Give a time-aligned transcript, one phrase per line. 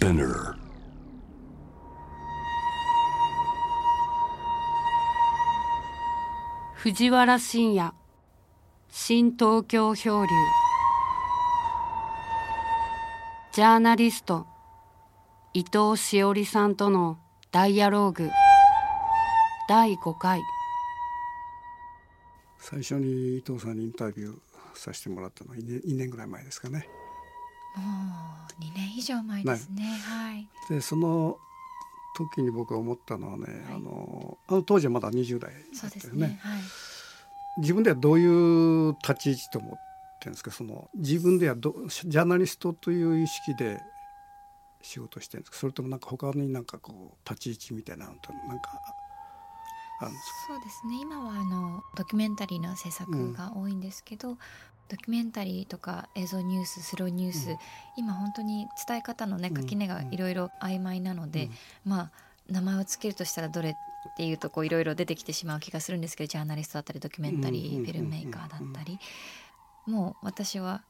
[0.00, 0.54] Spinner.
[6.74, 7.92] 藤原信也
[8.88, 10.28] 新東京漂流
[13.52, 14.46] ジャーナリスト
[15.52, 17.18] 伊藤詩織さんとの
[17.52, 18.30] ダイアローグ
[19.68, 20.40] 第5回
[22.58, 24.38] 最初に伊藤さんにインタビュー
[24.72, 26.88] させてもらったのは 2, 2年ぐらい前ですかね。
[27.76, 27.84] も
[28.58, 29.84] う2年以上前ですね。
[30.04, 30.48] はい。
[30.68, 31.38] でその
[32.16, 36.40] 時に僕が思ったのはね、あのあの当時はまだ20代だそうですったよねね。
[36.42, 36.60] はい。
[37.58, 39.70] 自分ではどういう立ち位置と思っ
[40.18, 40.50] てるんですか？
[40.50, 43.80] その自分ではどジャーナリストという意識で
[44.82, 45.56] 仕事してるんですか？
[45.58, 48.80] それともなんか他になんかこう立ち位置みたいなのとなんか
[50.00, 50.54] あるんですか？
[50.54, 51.00] そうですね。
[51.00, 54.36] 今はあのドキュメンタリーの制作が多いんですけど、
[54.90, 57.56] ドキュメンタリーとか映像ニュース、スローニュース、うん。
[57.96, 59.54] 今本当に伝え方のねうん。
[59.54, 61.48] 垣根がいろいろ曖昧なので、
[61.84, 62.10] まあ
[62.48, 63.74] 名前をつけるとしたらどれっ
[64.16, 68.98] ていうとこういろいろ出てきてしまう気がするんですけど、ジャーナリストだったりドキュメンタリー、うんフィルムメーカーだったり、
[69.86, 70.82] もう私は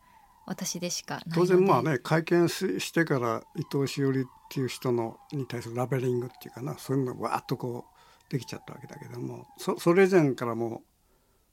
[0.46, 1.20] 私でしか。
[1.34, 7.84] 当然まあね会見ししてから伊藤詩織っていう人のに対するラベリングっていうかなそういうのがわーっとこ
[8.28, 10.82] うできちゃったわけだけどもそそれ以前からも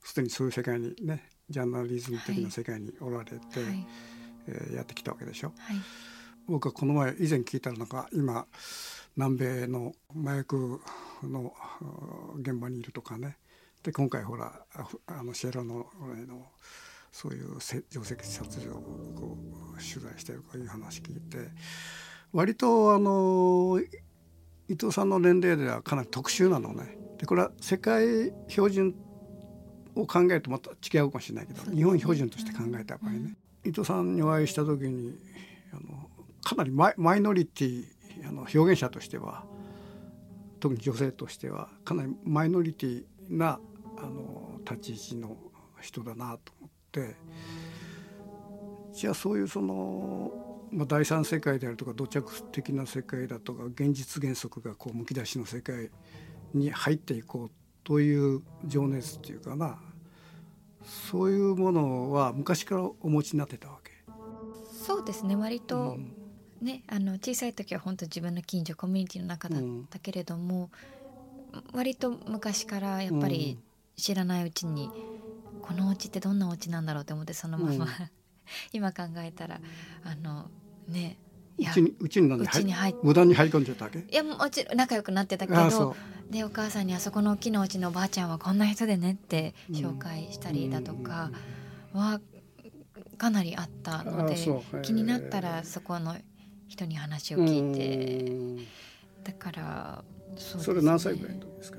[0.04, 3.88] うすでにそういう世界にねジャーナリズム的な世界におられて、はい
[4.48, 5.54] えーやってきたわけでしょ？
[5.58, 5.78] はい
[6.48, 8.48] 僕はこの前以前聞いたらなんか今
[9.18, 9.92] 南米の
[10.24, 10.80] 麻薬
[11.24, 11.54] の
[12.40, 13.38] 現場にいるとかね
[13.84, 14.54] で今回ほら
[15.08, 15.90] あのシェラノ
[16.26, 16.46] の
[17.12, 18.76] そういうせ定石殺人を
[19.16, 19.38] こ
[19.74, 21.50] う取材してるとかいう話聞いて
[22.32, 23.82] 割とあの
[24.70, 26.98] 伊藤さんの年齢ではかなり特殊なのね。
[27.18, 28.96] でこれは世界標準
[30.02, 33.38] を考えるとまた違うかもしれないけど、日本標準として考えた場合ね、うん。
[33.66, 35.18] 伊藤さんにお会いした時に
[35.72, 36.10] あの
[36.44, 37.86] かなりマイマイノリティ
[38.28, 39.44] あの表現者としては
[40.60, 43.60] 特に女性としてはかなりマイノリティな
[43.98, 45.38] あの立ち位置の
[45.82, 47.16] 人だなと思って
[48.94, 50.32] じゃあそういうその、
[50.72, 55.92] まあ、第三世界であるとか土着的な世界だとか現実原則がこうむき出しの世界
[56.54, 57.52] に入っていこう
[57.84, 59.80] という情熱っていうかな
[60.88, 63.92] そういうものは昔からお持ちになってたわけ。
[64.86, 65.36] そうですね。
[65.36, 66.14] 割と、うん
[66.62, 70.72] ね、あの小さい時は本当自分の近所コミュニティの中だったけれども、
[71.74, 73.60] 割と昔からやっぱり
[73.96, 74.90] 知らないうちに、
[75.62, 77.90] このお家ってどんなお家なんだろうと思ってそのまま、うん。
[78.72, 79.60] 今考えたら
[80.06, 80.50] あの
[80.88, 81.18] ね
[81.58, 82.46] いうやちにうちになんで
[83.04, 84.00] 無駄に入り込んじゃったわけ？
[84.00, 85.96] いやもちろん仲良くなってたけど
[86.30, 89.76] でお母さんにあそこの大きなお家のおばあちゃんはこんな人でねってうん。
[89.76, 91.32] 紹介したりだとか
[91.94, 92.20] は
[93.18, 94.36] かなりあったので
[94.84, 96.16] 気になったらそこの
[96.68, 98.30] 人に話をうん聞いて。
[98.30, 98.58] うん。
[99.24, 100.04] だから
[100.36, 100.64] そね。
[100.64, 101.78] それ何歳ぐらいの時ですか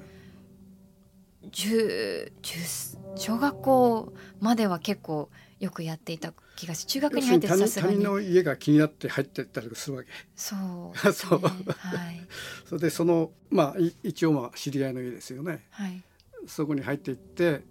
[1.50, 5.30] ？10 10小学校までは結構
[5.60, 10.09] よくやっていた気がし中学に入って要するに他人他人さすがにの家が気になって入ってったりするわけ？
[10.36, 10.59] そう
[11.09, 11.41] あそう。
[11.41, 12.26] はい
[12.68, 15.64] それでそのまあい一応まあ知り合いの家ですよね。
[15.70, 16.02] はい。
[16.46, 17.62] そこに入っていって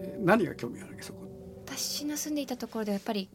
[0.00, 1.02] えー何が興味あるわけ？
[1.02, 1.20] そこ。
[1.66, 3.28] 私の住んでいたところではやっぱり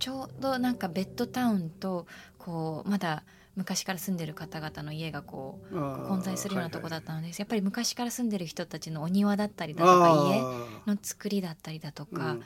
[0.00, 2.06] ちょうどなんかベッドタウンと
[2.36, 3.22] こうまだ
[3.54, 10.40] 昔から住んでる方々の家がこう混在するようなとこだったので、やっぱり昔から住んでる人たちのお庭だったりだとか家
[10.92, 12.38] の作りだったりだとか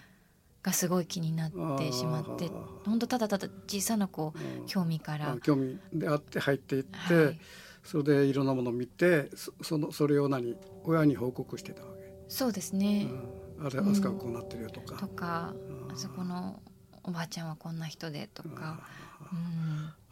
[0.62, 2.50] がすごい気になってしまって、
[2.84, 7.40] 本当ただただ小さなこう興味から、興味であって入っていって、はい
[7.84, 13.08] それでいろんなものを見てそそのそれを何親に報告してたわけ、そうですね、
[13.58, 13.90] うん、あれうん。
[13.90, 15.92] あそこはこうなってるよとか、とかうん。
[15.92, 16.60] あそこの
[17.04, 18.80] おばあちゃんはこんな人でとか、
[19.30, 19.36] う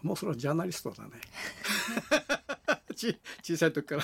[0.05, 1.10] ん、もうそれはジャーナリストだね。
[2.94, 4.03] ち小さい時から。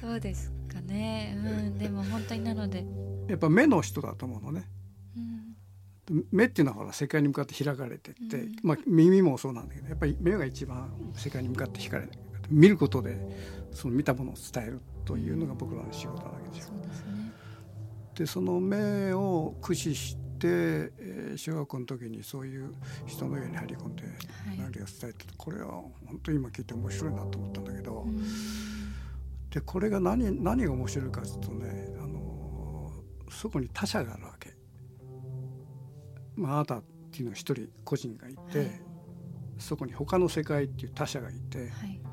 [0.00, 2.84] そうですかね、うん、でも本当になので、
[3.28, 4.68] やっぱ目の人だと思うのね。
[5.16, 8.56] うん、目っていうのはほら世界に向かって開かれてって、うん。
[8.62, 12.18] まあ、耳もそうなんだけどやっぱり目が一番世界に向かって開かれて
[12.50, 13.18] 見ることで
[13.72, 16.74] その見たものを伝えるというのが僕らの仕事なわけですよ。
[18.14, 22.72] でその目を駆使して、えー小学校の時にそういう
[23.06, 24.06] 人の家に入り込んでい
[24.56, 28.22] 何を伝えてこれは本当に今聞いて面白いなと思ったんだけど、うん。
[29.50, 32.92] でこれが何何が面白いかというとねあの
[33.30, 34.54] そこに他者があるわけ。
[36.36, 38.80] まあ、あなたっていうのは一人個人がいて、はい。
[39.58, 42.03] そこに他の世界っていう他者がいてはい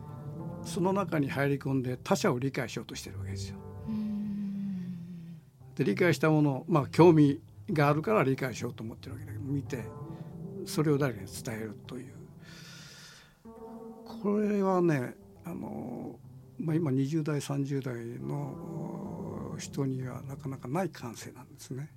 [0.63, 3.57] その中に入り込んで他者を理解しようとしてるわけですよ。
[3.87, 4.11] うん
[5.75, 7.41] で理解したものまあ興味
[7.71, 9.83] があるから理解しようと思ってるわけだけど見て
[10.65, 12.13] それを誰かに伝えるという
[14.21, 15.15] これはね
[15.45, 16.19] あの、
[16.59, 21.89] まあ、今20代30代の人にはなかなかない感性なんですね。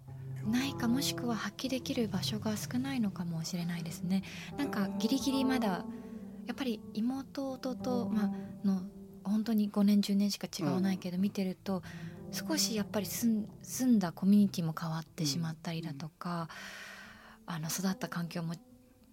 [0.46, 4.22] ないかもしくは発揮できる場所が少ないのかもしれないですね。
[4.58, 5.84] なんかギリギリまだ
[6.46, 8.82] やっぱり妹弟、まあの
[9.25, 11.82] 本当に5年10年しか違わないけど見てると
[12.31, 13.46] 少しやっぱり住
[13.87, 16.49] んだコミュニティも変わってしまったりだとか、
[17.46, 18.55] あの育った環境も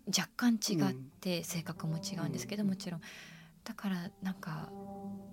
[0.07, 3.01] 若干違って性格も違うんですけどもちろん。
[3.63, 4.69] だからなんか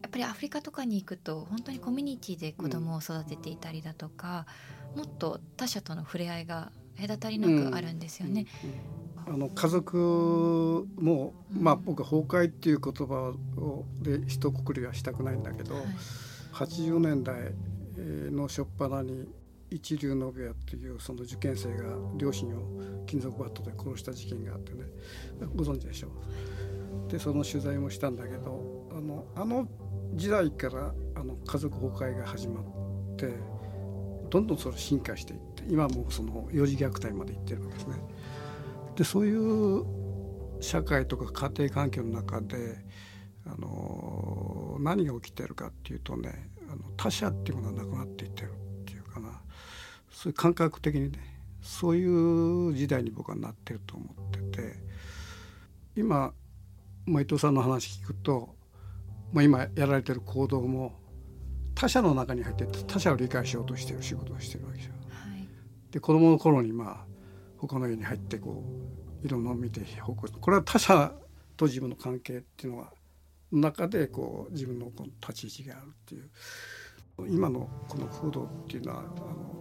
[0.03, 4.47] やっぱりアフリカとかに行くと本当にコミュニティで子供を育てていたりだとか、
[4.95, 8.47] もっと他者との触れ合いが隔たりなくあるんですよね。
[9.27, 15.85] あの家族も、まあ僕は崩壊っていう言葉をで一括りはしたくないんだけど、はい、
[16.53, 17.53] 80年代
[18.31, 19.27] の初っ端に
[19.71, 21.85] 一流の部屋っていうその受験生が
[22.17, 24.85] 両親を金属バットで殺した事件があってね
[25.55, 26.09] ご存知でしょ
[27.06, 27.11] う？
[27.11, 29.69] でその取材もしたんだけどあのあの
[30.15, 32.65] 時代からあの家族崩壊が始まっ
[33.17, 33.31] て
[34.31, 37.97] どんどんそれ進化していって今もその幼児虐待までいってるわけですね。
[38.97, 39.85] でそういう
[40.61, 42.79] 社会とか家庭環境の中で
[43.47, 49.41] あの何が起きてるかっていうとねあの他者っていうものはなくなっていってるっていうかな
[50.11, 51.19] そういう感覚的にね
[51.62, 54.75] そういう時代に僕はなってると思ってて
[55.97, 56.32] 今、
[57.06, 58.55] まあ、伊藤さんの話聞くと、
[59.32, 60.93] まあ、今やられてる行動も
[61.75, 64.98] 他者の中に入って他者を理解しようとしてる仕事をしてるわけですよ。
[65.88, 67.06] はい、で子供の頃にまあ
[67.56, 68.64] 他の家に入ってこ
[69.23, 69.81] ういろんなのを見て
[70.40, 71.12] これは他者
[71.56, 72.93] と自分の関係っていうのは
[73.50, 76.31] 中でこう自分のこの立ち位置があるっていう。
[77.26, 79.58] 今のこの風土っていうのはあの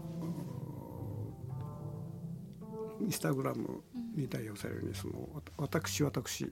[3.01, 3.83] インスタグラム
[4.15, 5.27] に代表されるようにその
[5.57, 6.51] 私私、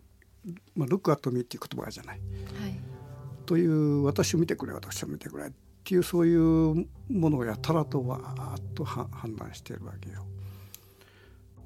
[0.75, 2.19] まあ、ルックアットミーっていう言葉じゃない。
[2.59, 2.79] はい。
[3.45, 5.47] という私を見てくれ私を見てくれ。
[5.47, 5.51] っ
[5.85, 10.25] ていうそういうものをやたらとわーっと判断しているわけよ。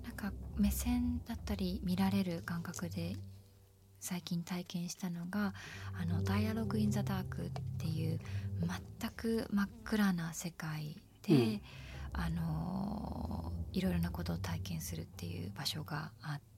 [0.04, 3.16] なんか目線だったり見られる感覚で
[4.02, 5.54] 最近体験したのが
[5.98, 8.20] 「あのダイアログ・イン・ザ・ダーク」っていう
[9.00, 11.62] 全く真っ暗な世界で、うん、
[12.12, 16.49] あのいろいろなことを体験するっていう場所があって。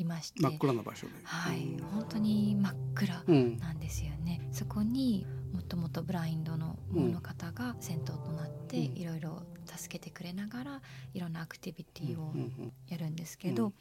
[0.00, 0.42] りまして。
[0.42, 3.24] 真っ暗な場所で、はい、うん、本当に真っ暗
[3.58, 10.82] なんですよね、うん、そこにもともとブラインドのもの方が先頭となっていろいろ助けてくれながら
[11.14, 12.32] いろんなアクティビティを
[12.88, 13.72] やるんですけど、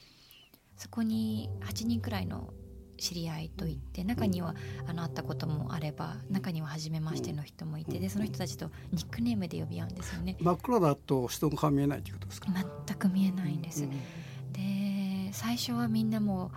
[0.77, 2.53] そこに8人くらいの
[2.97, 4.55] 知り合いといって中には
[4.87, 10.37] あの会ったこともあれば中には初めましての人もいてでその人たちとニックネームで呼び合うんですよね。
[10.39, 12.47] 真っ暗だと人の顔見えないということですか？
[12.87, 13.87] 全く見えないんです、
[14.51, 14.59] で
[15.33, 16.51] 最初はみんなも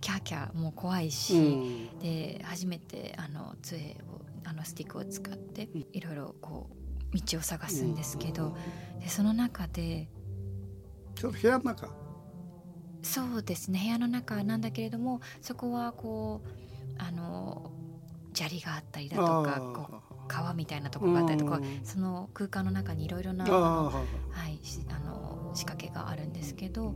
[0.00, 6.68] キャーキャーもう怖いし、うん、で初めてあの杖をあのスティックを使っていろいろこ
[7.12, 8.56] う道を探すんですけど、
[9.00, 10.08] でその中で
[11.14, 11.88] ちょっと部屋の中？
[13.02, 16.48] そうですね部屋の中なんだけれどもそこはこう
[16.98, 17.70] あの
[18.34, 24.02] 砂利があったりだとかこう川みたいなところがあったりとか、その空間の中にいろいろなあの、は
[24.48, 26.94] い、あの仕掛けがあるんですけど。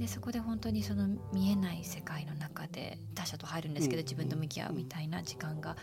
[0.00, 5.76] でそこで本当にその見えない世界の中で他者と入るんですけど、自分と向き合うみたいな時間が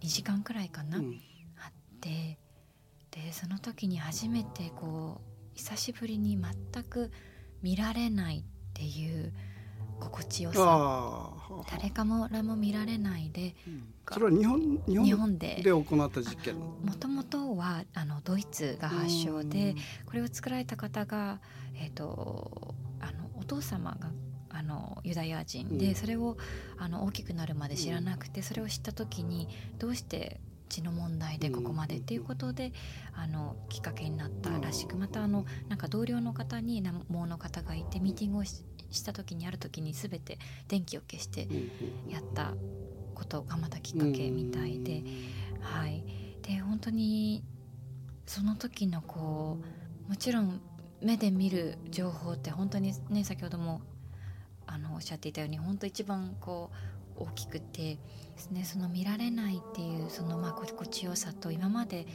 [0.00, 1.04] 2時間くらいかな、あっ
[2.00, 2.38] て。
[3.10, 7.10] でその時に初めてこう久しぶりに全く
[7.60, 8.42] 見られないっ
[8.74, 9.32] ていう
[9.98, 11.32] 心地よさ。
[11.68, 15.70] 誰かもらも見られないで、うん、それは日本日本でで。
[15.72, 16.54] 行った実験？
[16.60, 19.74] もともとはあのドイツが発祥で
[20.06, 21.40] これを作られた方が、
[21.74, 22.76] えーと
[23.48, 24.10] 父様が
[24.50, 26.36] あのユダヤ人で、それを
[26.78, 32.72] あの大きくなるまで知らなくて、それを知った時にどうして血の問題でここまでっていうことで、
[33.14, 40.38] あのきっかけになったらしくまたあのなんか同僚の方にもの方がいてミーティングをした時にある時に全て
[40.68, 41.48] 電気を消して
[42.08, 42.54] やった
[43.14, 45.02] ことがまたきっかけみたいで、
[45.60, 46.04] はい、
[46.42, 47.42] で本当に
[48.26, 49.58] その時のこ
[50.06, 50.60] うもちろん
[51.00, 53.80] 目で見る情報って本当にね先ほども
[54.66, 56.70] あのおっしゃっていたように本当一番こ
[57.18, 57.98] う大きくてで
[58.36, 62.06] すねその見られないっていうそのまあ心地よさと今まで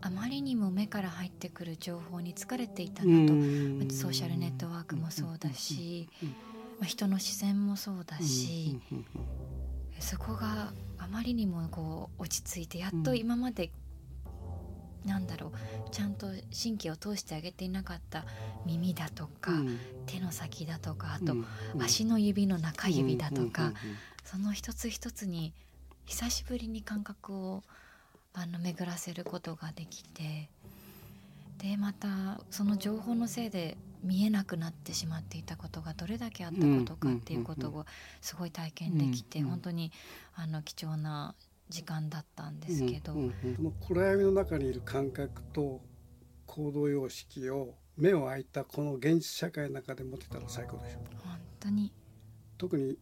[0.00, 3.32] あまりにも目から入ってくる情報に疲れていたなと
[3.94, 6.28] ソーシャルネットワークもそうだし、ま
[6.82, 8.78] あ、人の視線もそうだし
[9.98, 13.70] そこがあまりにもこう落ち着いてやっと今まで
[15.06, 18.24] なんだろうちゃんと神経を通してあげていなかった
[18.64, 21.46] 耳だとか、うん、手の先だとかあと、うん、
[21.82, 23.72] 足の指の中指だとか、
[24.24, 25.54] その一つ一つに
[26.04, 27.62] 久しぶりに感覚を
[28.34, 30.50] あの巡らせることができて
[31.58, 37.86] でまたその情報のせいで見えなくなってしまっていたことがどれだけあったことかっていうことを
[38.20, 39.90] すごい体験できて、本当に
[40.34, 41.34] あの貴重な
[41.68, 45.80] 時間だったんですけど、うんうん暗闇の中にいる感覚と
[46.46, 51.92] 行動様式を目を開いたこの現実社会の中で持てたら最高でしょ本当に。
[52.58, 52.98] 特に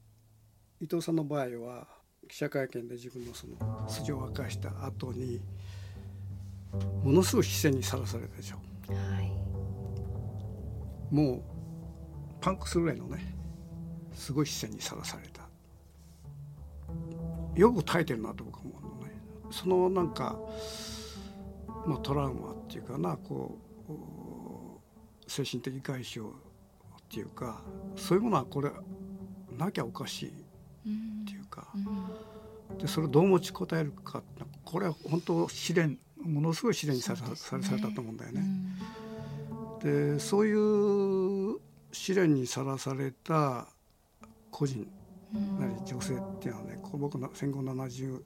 [0.80, 1.87] 伊藤さんの場合は
[2.28, 5.40] 記者会見で自分のその素性を明かした後に
[7.02, 8.56] ものすごい視線にさらされたでしょ、
[8.92, 9.30] はい、
[11.14, 11.42] もう
[12.40, 13.35] パンクするぐらいのね
[14.14, 15.43] すごい視線にさらされた
[17.56, 19.12] よく耐えてるなと僕は思うのね。
[19.50, 20.37] そのなんか、
[21.87, 23.58] まあ、トラウマっていうかなこ
[23.88, 26.25] う精神的外傷っ
[27.08, 27.62] ていうか
[27.96, 28.70] そういうものはこれ
[29.56, 30.32] なきゃおかしいっ
[31.26, 31.68] ていうか、
[32.78, 34.23] でそれをどう持ちこたえるか
[34.64, 38.44] これは本当試練ものすごい試練にささされたと思うんだよね。
[39.82, 41.58] でそういう
[41.92, 43.68] 試練にさらされた
[44.50, 44.90] 個人
[45.85, 48.23] 女性っていうのはねこ僕の戦後75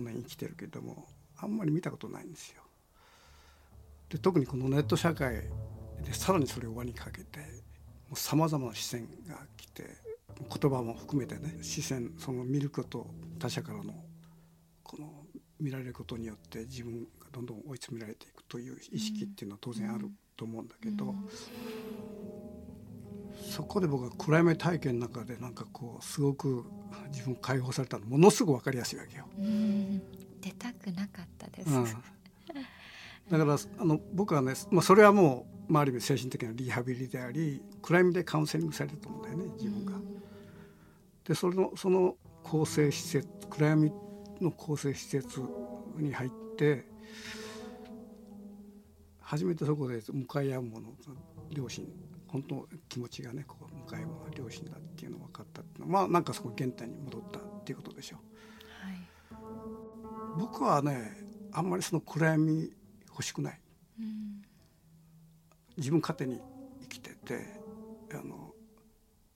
[0.00, 1.06] 年生きてるけども
[1.38, 2.62] あんまり見たことないんですよ。
[4.08, 5.42] で特にこのネット社会
[6.04, 7.40] でさらにそれを輪にかけて
[8.14, 9.84] さまざまな視線が来て
[10.38, 13.06] 言葉も含めてね視線その見ること
[13.38, 13.94] 他者からの
[14.82, 15.08] この
[15.60, 21.14] 見られることによって自分がどんどん追い詰められていくという意識っていうのは当然あると思うんだけど、
[23.52, 26.64] そこで僕は暗闇体験の中でなんかこうすごく
[27.10, 28.06] 自分解放されたの。
[28.06, 29.26] ものすごく分かりやすいわけよ。
[30.40, 39.92] 出たくなかったです、うん、だからあの僕はね、まあ、それはもう、まあ、ある意味精神的なリハビリであり暗闇でカウンセリングされると思うんだよね自分が。
[41.24, 43.92] でそのその構成施設暗闇
[44.40, 45.42] の構成施設
[45.98, 46.86] に入って
[49.20, 50.88] 初めてそこで向かい合うもの
[51.50, 51.86] 両親
[52.32, 58.86] 本当気持ちがねこう向かい合うのが両親だっていうのが分かったっていうのはまあなんかそこ原点に戻ったっていうことでしょう。
[58.86, 61.12] はい、僕はね
[61.52, 62.72] あんまりその暗闇
[63.10, 63.60] 欲しくない、
[64.00, 64.42] うん、
[65.76, 66.40] 自分勝手に
[66.80, 67.60] 生きてて
[68.14, 68.54] あの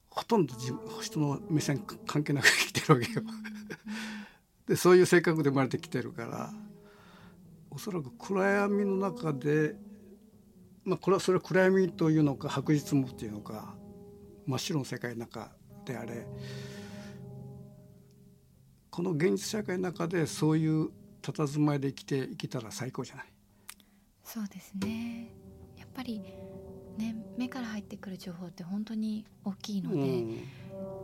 [0.08, 3.22] ほとんど自分人の目線関係なく生きてるわけよ。
[4.66, 6.52] でそういう性格で生まれてきてるから
[7.70, 9.76] おそらく暗闇の中で
[10.86, 13.74] まあこれはそれは暗闇というのか白日夢っていうのか
[14.46, 15.50] 真っ白の世界の中
[15.84, 16.26] であれ
[18.90, 20.90] この現実社会の中でそういう
[21.20, 23.26] 佇まいで生きて生きたら最高じゃない？
[24.22, 25.32] そうですね。
[25.76, 26.20] やっぱり
[26.96, 30.38] ね目から入ってくる情報って本当に大きいので、うん、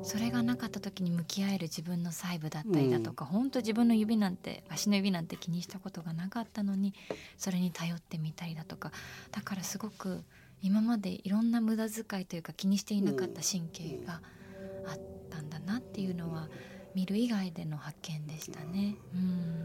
[0.03, 6.93] それがなかった時に向き合える自分の細部だったりだとか、うん、本当自分の指なんて足の指なんて気にしたことがなかったのに
[7.39, 8.91] それに頼ってみたりだとか
[9.31, 10.23] だからすごく
[10.61, 14.21] 今までいろんな無駄遣いというか気にしていなかった神経が
[14.87, 15.01] あっ
[15.31, 16.49] たんだなっていうのは
[16.95, 18.97] 見る以外での発見でしたね。
[19.15, 19.62] うん、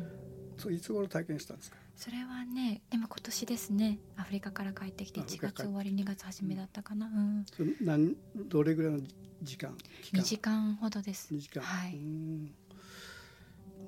[0.72, 1.78] いつ頃体験したんですか？
[1.96, 7.46] それはねでも今年ですねアフリカから帰ってきて1月終わり2月初めだったかな、うん、
[7.82, 9.00] 何どれぐらいの
[9.42, 9.76] 時間
[10.14, 11.34] ？2時間ほどです。
[11.34, 11.64] 2時間。
[11.64, 11.94] はい。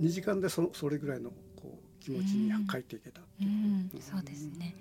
[0.01, 3.43] 2時間でそそれぐらいのこう気持ちに帰っていけたう。
[3.43, 4.75] ん、そうですね。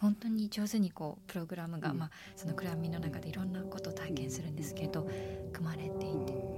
[0.00, 5.08] 本当に上手にこうプログラムが、うん、まあ、その暗闇の中でいろんなことを体験するんですけど
[5.52, 6.51] 組まれていて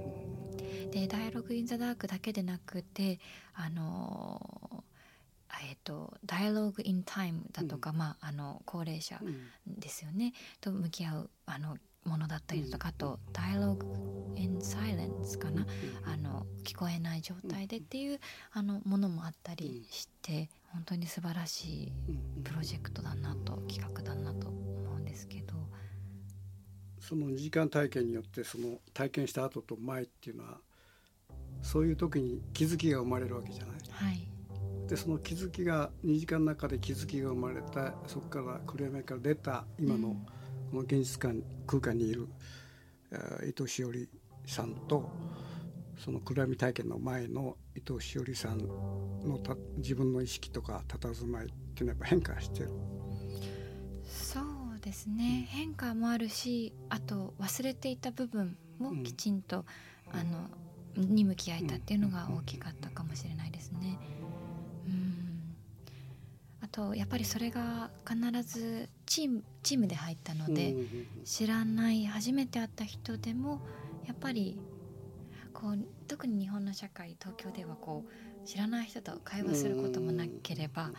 [0.95, 3.19] で「ダイアログ・イン・ザ・ダーク」だけでなくて
[3.53, 4.83] あの
[5.61, 9.21] えーと、ダイアログ・イン・タイムだとか、うん、まあ、あの高齢者
[9.65, 10.33] ですよね、
[10.65, 13.85] うん、と向き合うあのものだったりとか、あと「ダイアログ・
[14.35, 15.65] イン・サイレンス」かな、
[16.03, 18.19] あの聞こえない状態でっていう
[18.51, 21.91] あのものもあったりして本当に素晴らしい
[22.43, 25.55] プロジェクトだなと企画だなと思うんですけど。
[26.99, 30.59] その2時間体験によってその体験した後と前っていうのは
[31.65, 33.75] そういう時に気づきが生まれるわけじゃない。
[33.89, 34.27] はい。
[34.87, 40.15] でその気づきが2時間の中で気づきが生まれたそこから暗闇から出た今の
[40.69, 42.27] この現実感空間にいる
[43.49, 44.07] 伊藤詩織
[44.45, 45.09] さんと
[45.97, 48.59] その暗闇体験の前の伊藤詩織さん
[49.27, 52.69] のた自分の意識とか佇まいっていうのはやっぱ変化してる。
[54.05, 59.65] そうですね、変化もあるしあと忘れていた部分もきちんと、
[60.13, 60.47] うん、あの
[60.95, 63.97] に向き合えたっていうのが大きかったかもしれないですね。
[66.61, 70.75] あとやっぱりそれが必ずチームチームで入ったので、
[71.23, 73.61] 知らない初めて会った人でも
[74.05, 74.59] やっぱり
[75.53, 78.03] こう特に日本の社会東京ではこ
[78.43, 80.91] う知らない人と会話することもなければ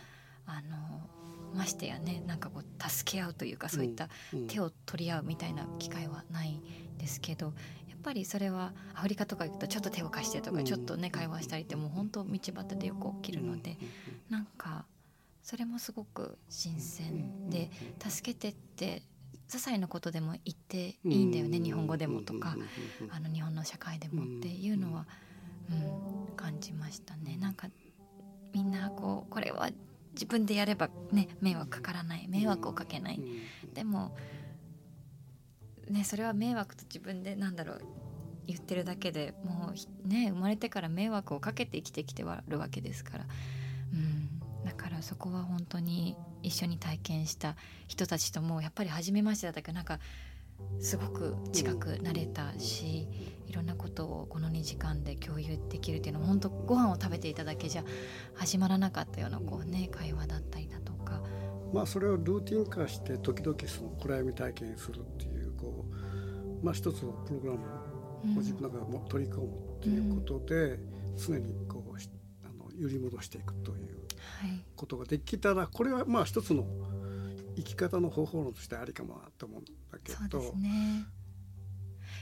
[0.45, 1.09] あの
[1.53, 4.09] ましてやねなんかこう助け合うというかそういった
[4.47, 7.53] 手を取り合うみたいな機会はないんですけど
[8.07, 13.77] ぱりそれはアフリカとか行くとちょっと手を貸してとかちょっとね会話したりってもう本当道端でよく起きるので
[14.29, 14.85] なんか
[15.43, 19.03] それもすごく新鮮で助けてって
[19.49, 22.55] 些細なことでも言っていいんだよね日本語でもとか
[23.09, 25.05] あの日本の社会でもっていうのは、
[25.69, 27.37] うん、感じましたね。
[27.37, 27.67] なんか
[28.53, 29.69] みんなこうこれは
[30.13, 33.21] 自分でやればね迷惑かからない迷惑をかけない、
[33.73, 34.15] でも
[35.89, 37.81] ねそれは迷惑と自分でなんだろう
[38.45, 39.71] 言ってるだけでも
[40.05, 43.25] うね生まれてから迷惑をかけて生きてきてはるわけですから、
[43.93, 47.55] うん、だからそこは本当に一緒に体験した
[47.87, 49.99] 人たちともやっぱり初めましてだったけどなんか
[50.79, 53.07] すごく近くなれたし
[53.47, 57.83] いろんなことをこの2時間で共有できるっていうのは本当ご飯を食べていただけじゃ
[58.35, 61.21] 始まらなかったようなこう、ね、会話だったりだとか。
[61.73, 65.36] まあ、それをルーティン化して時々その暗闇体験するっていう、
[66.61, 67.59] まあ、一つのプログラム
[68.37, 69.47] を自分の中でも取り込む
[69.77, 70.79] っていうことで、
[71.17, 71.97] 常にこう
[72.45, 73.97] あの揺り戻していくという
[74.75, 76.65] ことができたらこれはまあ一つの
[77.55, 79.71] 生き方の方法論としてありかもなと思うんだ
[80.03, 80.17] けど。
[80.17, 81.05] そうですね。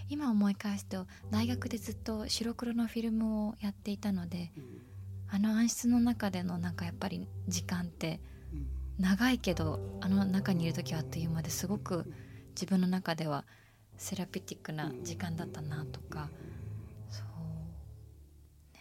[0.07, 4.81] 今思い返すと大学でずっと白黒のフィルムをやっていたので、うん、
[5.29, 8.19] あの暗室の中でのなんかやっぱり時間って
[8.99, 12.05] 長いけどあの中にいる時はあっという間ですごく
[12.49, 13.45] 自分の中では
[13.97, 16.29] セラピティックな時間だったなとか、
[17.09, 18.73] そう。
[18.73, 18.79] ね。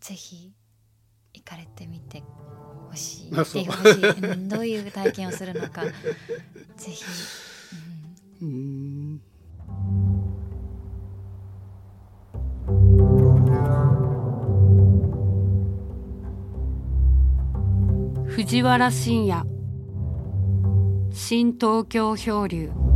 [0.00, 0.52] ぜひ
[1.34, 2.22] 行かれてみて
[2.88, 3.44] ほしい。
[3.44, 3.68] しい。
[4.48, 5.84] どういう体験をするのか。
[6.76, 7.04] ぜひ。
[8.42, 9.20] うん、
[18.26, 19.59] 藤原信也
[21.12, 22.89] 新東京漂流。